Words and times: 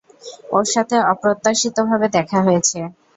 ওর 0.51 0.65
সাথে 0.73 0.95
অপ্রত্যাশিত 1.11 1.77
ভাবে 1.89 2.07
দেখা 2.17 2.39
হয়েছে। 2.45 2.79